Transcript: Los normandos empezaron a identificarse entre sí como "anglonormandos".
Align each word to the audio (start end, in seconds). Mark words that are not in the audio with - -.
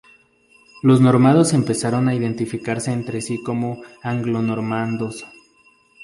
Los 0.81 0.99
normandos 0.99 1.53
empezaron 1.53 2.07
a 2.09 2.15
identificarse 2.15 2.91
entre 2.91 3.21
sí 3.21 3.37
como 3.43 3.83
"anglonormandos". 4.01 5.27